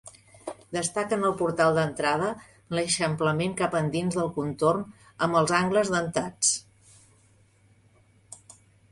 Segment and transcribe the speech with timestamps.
[0.75, 2.29] Destaca en el portal d'entrada
[2.77, 4.87] l'eixamplament cap endins del contorn
[5.27, 6.55] amb els angles dentats.